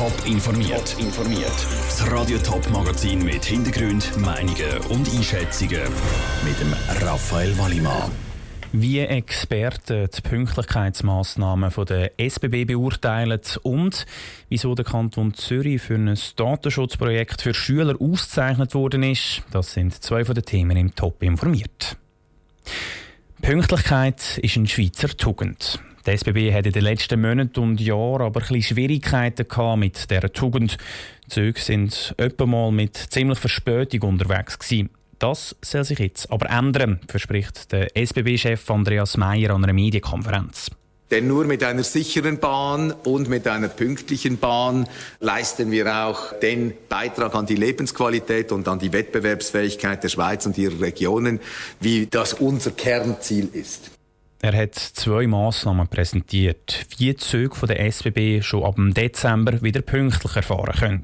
[0.00, 0.96] Top informiert.
[0.96, 1.66] Top informiert.
[1.84, 5.82] Das Radio Top Magazin mit Hintergrund, Meinungen und Einschätzungen
[6.42, 6.72] mit dem
[7.06, 8.10] Raphael Wallimann.
[8.72, 14.06] Wie Experten die Pünktlichkeitsmaßnahmen der SBB beurteilen und
[14.48, 20.24] wieso der Kanton Zürich für ein Datenschutzprojekt für Schüler ausgezeichnet worden ist, das sind zwei
[20.24, 21.98] von den Themen im Top informiert.
[23.42, 25.78] Pünktlichkeit ist eine Schweizer Tugend.
[26.10, 29.46] Die SBB hat in den letzten Monaten und Jahren aber ein Schwierigkeiten
[29.78, 30.76] mit dieser Tugend.
[31.26, 34.90] Die Züge sind etwa mal mit ziemlich Verspätung unterwegs gewesen.
[35.20, 40.72] Das soll sich jetzt aber ändern, verspricht der SBB-Chef Andreas Meyer an einer Medienkonferenz.
[41.12, 44.88] Denn nur mit einer sicheren Bahn und mit einer pünktlichen Bahn
[45.20, 50.58] leisten wir auch den Beitrag an die Lebensqualität und an die Wettbewerbsfähigkeit der Schweiz und
[50.58, 51.38] ihrer Regionen,
[51.78, 53.92] wie das unser Kernziel ist.
[54.42, 59.82] Er hat zwei Massnahmen präsentiert, wie die Züge von der SBB schon ab Dezember wieder
[59.82, 61.02] pünktlich erfahren können.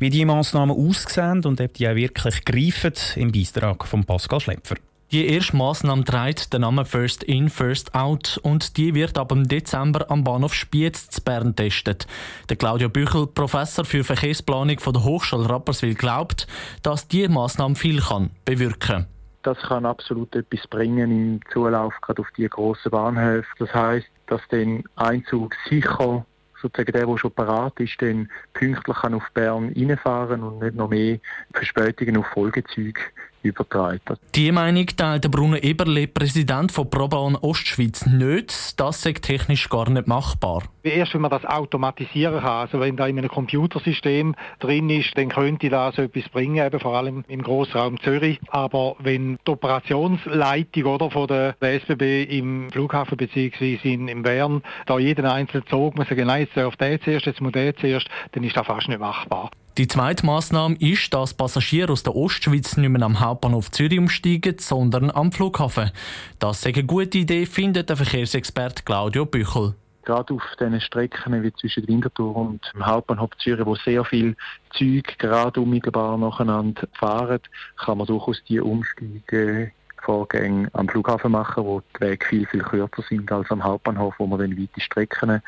[0.00, 4.74] Wie die Massnahmen aussehen und ob die auch wirklich greifen, im Beitrag von Pascal Schlepfer.
[5.12, 10.10] Die erste Massnahme trägt den Namen First In, First Out und die wird ab Dezember
[10.10, 12.08] am Bahnhof Spiez zu Bern getestet.
[12.48, 16.48] Der Claudio Büchel, Professor für Verkehrsplanung von der Hochschule Rapperswil, glaubt,
[16.82, 19.13] dass diese Massnahme viel kann bewirken kann
[19.44, 23.48] das kann absolut etwas bringen im Zulauf gerade auf die grossen Bahnhöfe.
[23.58, 26.24] Das heißt, dass den Einzug sicher
[26.60, 30.88] sozusagen der, der schon parat ist, dann pünktlich kann auf Bern reinfahren und nicht noch
[30.88, 31.18] mehr
[31.52, 33.00] Verspätungen auf Folgezüge
[33.44, 34.16] übertragen.
[34.34, 38.80] Die Meinung teilt Bruno Eberle, Präsident von ProBahn Ostschweiz, nicht.
[38.80, 40.62] Das sei technisch gar nicht machbar.
[40.82, 45.28] Erst wenn man das automatisieren kann, also wenn da in einem Computersystem drin ist, dann
[45.28, 48.40] könnte das etwas bringen, eben vor allem im Grossraum Zürich.
[48.48, 53.78] Aber wenn die Operationsleitung oder von der SBB im Flughafen bzw.
[53.82, 57.40] in, in Bern da jeden einzelnen Zug muss sagen, nein, jetzt darf der zuerst, jetzt
[57.40, 59.50] muss der zuerst, dann ist das fast nicht machbar.
[59.76, 64.54] Die zweite Massnahme ist, dass Passagiere aus der Ostschweiz nicht mehr am Hauptbahnhof Zürich umsteigen,
[64.60, 65.90] sondern am Flughafen.
[66.38, 69.74] Das ist eine gute Idee, findet der Verkehrsexperte Claudio Büchel.
[70.04, 74.36] Gerade auf diesen Strecken wie zwischen Winterthur und dem Hauptbahnhof Zürich, wo sehr viele
[74.76, 77.40] Züge gerade unmittelbar nacheinander fahren,
[77.76, 79.72] kann man durchaus die Umstiege
[80.04, 84.26] Vorgänge am Flughafen machen, wo die Wege viel, viel kürzer sind als am Hauptbahnhof, wo
[84.26, 85.42] man dann weite Strecken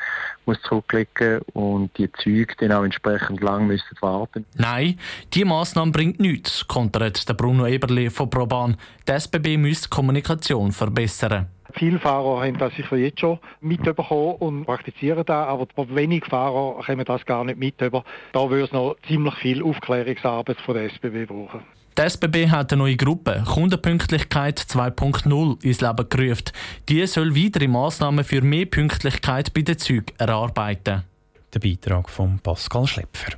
[0.45, 4.45] muss zurücklegen und die Züge dann auch entsprechend lang müssen warten.
[4.55, 4.99] Nein,
[5.33, 8.77] die Maßnahme bringt nichts, kontert der Bruno Eberle von ProBahn.
[9.07, 11.47] Die SBB müsste die Kommunikation verbessern.
[11.73, 17.05] Viele Fahrer haben das sicher jetzt schon mitbekommen und praktizieren das, aber wenig Fahrer kommen
[17.05, 17.75] das gar nicht mit.
[17.79, 17.91] Da
[18.33, 21.76] würde es noch ziemlich viel Aufklärungsarbeit von der SBB brauchen.
[21.97, 26.43] Die SBB hat eine neue Gruppe Kundenpünktlichkeit 2.0 ins Leben gerufen.
[26.87, 31.05] Die soll weitere Massnahmen für mehr Pünktlichkeit bei den Zügen erarbeiten.
[31.51, 33.31] Der Beitrag von Pascal Schlepfer.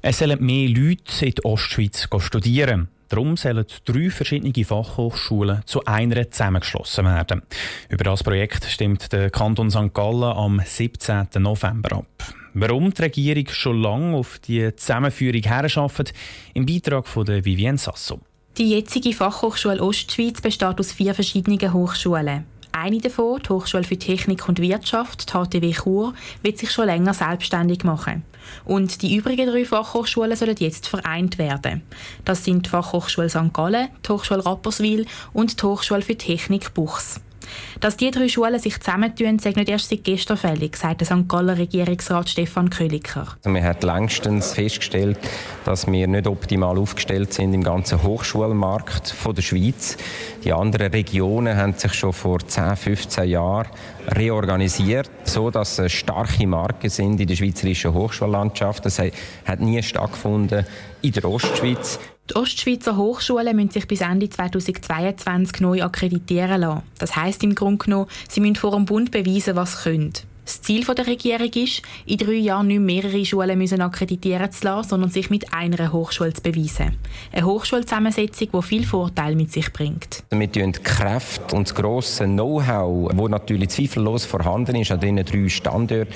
[0.00, 2.86] Es sollen mehr Leute in der Ostschweiz studieren.
[3.12, 7.42] Darum sollen drei verschiedene Fachhochschulen zu einer zusammengeschlossen werden.
[7.90, 9.92] Über das Projekt stimmt der Kanton St.
[9.92, 11.26] Gallen am 17.
[11.36, 12.34] November ab.
[12.54, 16.14] Warum die Regierung schon lange auf die Zusammenführung herarbeitet,
[16.54, 18.18] im Beitrag von Vivienne Sasso.
[18.56, 22.46] Die jetzige Fachhochschule Ostschweiz besteht aus vier verschiedenen Hochschulen.
[22.72, 27.12] Eine davon, die Hochschule für Technik und Wirtschaft, die HTW Chur, wird sich schon länger
[27.12, 28.24] selbstständig machen.
[28.64, 31.82] Und die übrigen drei Fachhochschulen sollen jetzt vereint werden.
[32.24, 33.52] Das sind die Fachhochschule St.
[33.52, 37.20] Gallen, die Hochschule Rapperswil und die Hochschule für Technik Buchs.
[37.80, 41.28] Dass die drei Schulen sich zusammentun, sagt nicht erst seit gestern fällig, sagt der St.
[41.28, 43.36] Galler Regierungsrat Stefan Köliker.
[43.44, 45.18] Also wir haben längstens festgestellt,
[45.64, 49.96] dass wir nicht optimal aufgestellt sind im ganzen Hochschulmarkt der Schweiz.
[50.44, 53.68] Die anderen Regionen haben sich schon vor 10, 15 Jahren
[54.08, 58.84] reorganisiert, so dass es starke Marken sind in der schweizerischen Hochschullandschaft.
[58.84, 60.66] Das hat nie stattgefunden
[61.02, 61.98] in der Ostschweiz.
[62.32, 66.82] Die Ostschweizer Hochschulen müssen sich bis Ende 2022 neu akkreditieren lassen.
[66.98, 70.12] Das heisst im Grunde genommen, sie müssen vor dem Bund beweisen, was sie können.
[70.44, 74.88] Das Ziel der Regierung ist, in drei Jahren nicht mehrere Schulen müssen akkreditieren zu lassen,
[74.88, 76.96] sondern sich mit einer Hochschule zu beweisen.
[77.32, 80.24] Eine Hochschulzusammensetzung, die viel Vorteile mit sich bringt.
[80.30, 85.48] Wir die Kräfte und das grosse Know-how, das natürlich zweifellos vorhanden ist, an diesen drei
[85.48, 86.08] Standorten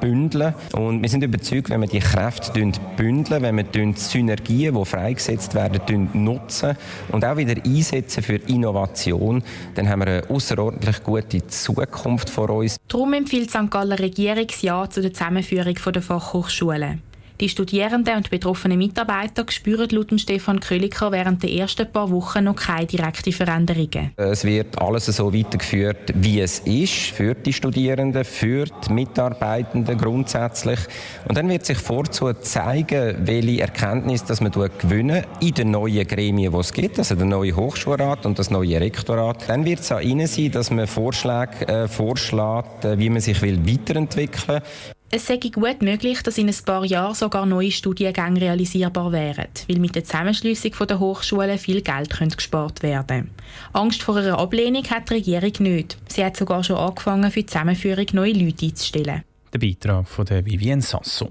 [0.00, 0.54] bündeln.
[0.72, 2.52] Und wir sind überzeugt, wenn wir die Kräfte
[2.96, 6.76] bündeln, wenn wir die Synergien, die freigesetzt werden, nutzen
[7.12, 9.44] und auch wieder einsetzen für Innovation,
[9.76, 12.78] dann haben wir eine außerordentlich gute Zukunft vor uns.
[12.88, 13.70] Darum empfiehlt St.
[13.70, 17.02] Galler Regierungsjahr zu der Zusammenführung der Fachhochschulen.
[17.40, 22.54] Die Studierenden und betroffenen Mitarbeiter spüren laut Stefan Köliker während der ersten paar Wochen noch
[22.54, 24.12] keine direkten Veränderungen.
[24.16, 30.78] Es wird alles so weitergeführt, wie es ist, für die Studierenden, für die Mitarbeitenden grundsätzlich.
[31.26, 36.52] Und dann wird sich vorzu zeigen, welche Erkenntnisse dass man gewinnen in den neuen Gremien,
[36.52, 39.48] die es gibt, also der neue Hochschulrat und das neue Rektorat.
[39.48, 43.42] Dann wird es auch Ihnen sein, dass man Vorschläge äh, vorschlägt, äh, wie man sich
[43.42, 44.93] weiterentwickeln will.
[45.16, 49.78] Es sei gut möglich, dass in ein paar Jahren sogar neue Studiengänge realisierbar wären, weil
[49.78, 53.30] mit der Zusammenschließung der Hochschulen viel Geld gespart werden könnte.
[53.74, 55.98] Angst vor einer Ablehnung hat die Regierung nicht.
[56.08, 59.22] Sie hat sogar schon angefangen, für die Zusammenführung neue Leute einzustellen.
[59.52, 61.30] Der Beitrag von der Vivienne Sasso.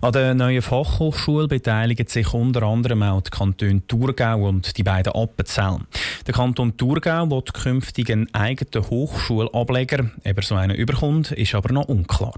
[0.00, 5.12] An der neuen Fachhochschule beteiligen sich unter anderem auch die Kantone Thurgau und die beiden
[5.12, 5.78] Appenzell.
[6.24, 10.12] Der Kanton Thurgau wird künftig einen eigenen Hochschulableger.
[10.24, 12.34] Ob er so einen überkommt, ist aber noch unklar.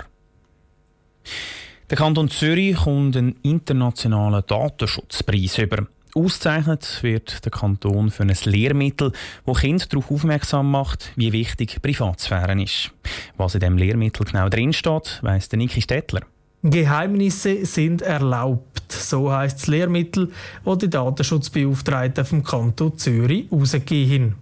[1.89, 5.87] Der Kanton Zürich kommt einen internationalen Datenschutzpreis über.
[6.17, 9.13] Ausgezeichnet wird der Kanton für ein Lehrmittel,
[9.45, 12.91] das Kinder darauf aufmerksam macht, wie wichtig Privatsphäre ist.
[13.37, 16.23] Was in diesem Lehrmittel genau drinsteht, weiss der Niki Stettler.
[16.63, 18.91] Geheimnisse sind erlaubt.
[18.91, 20.33] So heißt das Lehrmittel,
[20.65, 24.37] das die Datenschutzbeauftragten vom Kanton Zürich herausgegeben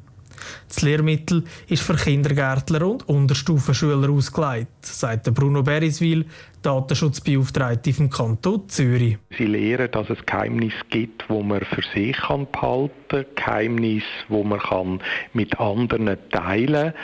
[0.69, 6.27] das Lehrmittel ist für Kindergärtler und Unterstufenschüler ausgelegt, sagt Bruno Beriswil,
[6.63, 9.19] Datenschutzbeauftragte vom Kanton Zürich.
[9.37, 14.43] Sie lehren, dass es Geheimnis gibt, wo man für sich kann behalten kann, Geheimnis, wo
[14.43, 15.01] man kann
[15.35, 16.95] mit anderen teilen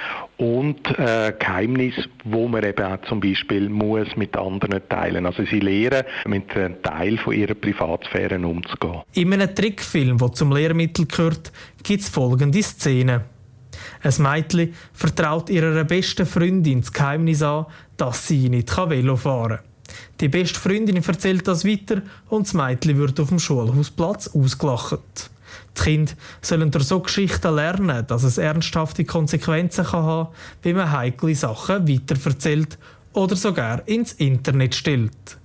[0.40, 1.94] und äh, Geheimnis,
[2.24, 5.26] wo man eben auch zum Beispiel muss mit anderen teilen.
[5.26, 9.02] Also sie lehren, mit einem Teil von ihrer Privatsphäre umzugehen.
[9.12, 11.52] In einem Trickfilm, der zum Lehrmittel gehört,
[11.82, 13.26] gibt es folgende Szene.
[14.02, 17.66] Ein Mädchen vertraut ihrer besten Freundin das Geheimnis an,
[17.98, 19.66] dass sie nicht Velo fahren kann.
[20.22, 22.00] Die beste Freundin erzählt das weiter
[22.30, 25.30] und das Mädchen wird auf dem Schulhausplatz ausgelacht.
[25.76, 30.28] Die Kinder sollen durch so Geschichten lernen, dass es ernsthafte Konsequenzen kann haben
[30.62, 32.78] wenn man heikle Sachen weiterverzählt
[33.12, 35.38] oder sogar ins Internet stellt.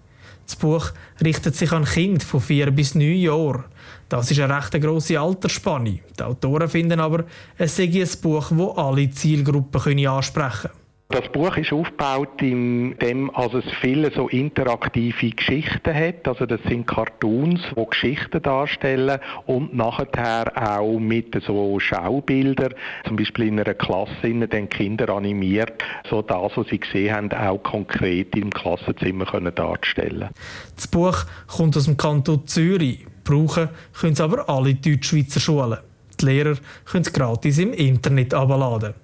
[0.46, 0.92] Das Buch
[1.24, 3.64] richtet sich an Kinder von vier bis neun Jahren.
[4.10, 6.00] Das ist eine recht grosse Altersspanne.
[6.20, 7.26] Die Autoren finden aber,
[7.58, 10.85] es sei ein Buch, das alle Zielgruppen ansprechen können.
[11.10, 16.28] Das Buch ist aufgebaut in dem, also es viele so interaktive Geschichten hat.
[16.28, 22.74] Also das sind Cartoons, die Geschichten darstellen und nachher auch mit so Schaubildern,
[23.06, 27.62] zum Beispiel in einer Klasse, den Kinder animiert, so das, was sie gesehen haben, auch
[27.62, 30.30] konkret im Klassenzimmer können darstellen.
[30.76, 33.06] Das Buch kommt aus dem Kanton Zürich.
[33.24, 35.78] Brauchen können es aber alle Deutschschweizer Schulen.
[36.20, 36.56] Die Lehrer
[36.86, 38.96] können es gratis im Internet abladen.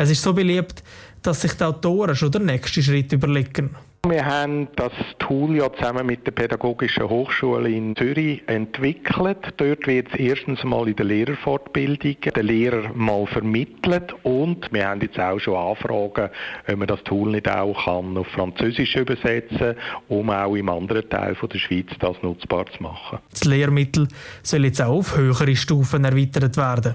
[0.00, 0.84] Es ist so beliebt,
[1.22, 3.70] dass sich die Autoren schon den nächsten Schritt überlegen.
[4.06, 9.38] Wir haben das Tool ja zusammen mit der Pädagogischen Hochschule in Zürich entwickelt.
[9.56, 15.00] Dort wird es erstens mal in der Lehrerfortbildung den Lehrer mal vermittelt und wir haben
[15.00, 16.30] jetzt auch schon Anfragen,
[16.68, 19.74] ob man das Tool nicht auch kann auf Französisch übersetzen
[20.08, 23.18] um auch im anderen Teil von der Schweiz das nutzbar zu machen.
[23.30, 24.08] Das Lehrmittel
[24.42, 26.94] soll jetzt auch auf höhere Stufen erweitert werden.